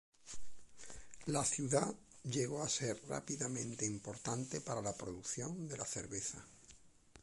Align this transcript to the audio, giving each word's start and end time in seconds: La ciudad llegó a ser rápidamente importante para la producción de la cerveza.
La 1.27 1.45
ciudad 1.45 1.93
llegó 2.23 2.63
a 2.63 2.69
ser 2.69 2.99
rápidamente 3.07 3.85
importante 3.85 4.59
para 4.59 4.81
la 4.81 4.95
producción 4.97 5.67
de 5.67 5.77
la 5.77 5.85
cerveza. 5.85 6.43